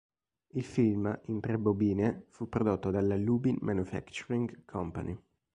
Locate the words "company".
4.65-5.15